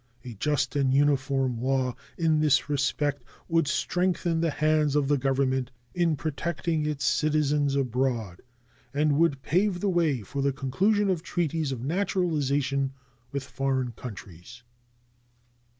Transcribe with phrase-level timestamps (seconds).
[0.25, 5.69] A just and uniform law in this respect would strengthen the hands of the Government
[5.93, 8.41] in protecting its citizens abroad
[8.95, 12.93] and would pave the way for the conclusion of treaties of naturalization
[13.31, 14.63] with foreign countries.